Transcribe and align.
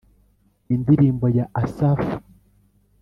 Indirimbo 0.75 1.25
ya 1.37 1.45
asafu 1.61 2.13